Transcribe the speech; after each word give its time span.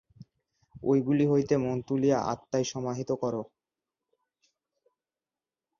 ঐগুলি 0.83 1.25
হইতে 1.27 1.55
মন 1.57 1.77
তুলিয়া 1.87 2.17
আত্মায় 2.31 2.63
সমাহিত 2.63 3.09
কর। 3.21 3.35